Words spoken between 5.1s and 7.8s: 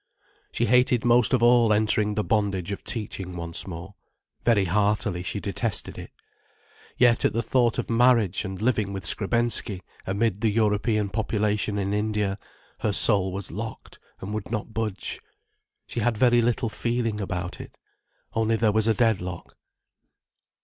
she detested it. Yet at the thought